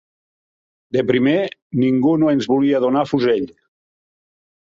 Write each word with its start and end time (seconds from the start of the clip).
De 0.95 1.03
primer, 1.09 1.35
ningú 1.83 2.15
no 2.23 2.31
ens 2.37 2.49
volia 2.53 2.81
donar 2.87 3.05
fusell. 3.13 3.45